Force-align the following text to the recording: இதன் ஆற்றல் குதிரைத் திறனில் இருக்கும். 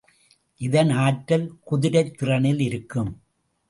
இதன் 0.61 0.89
ஆற்றல் 0.89 1.59
குதிரைத் 1.71 2.13
திறனில் 2.19 2.59
இருக்கும். 2.59 3.11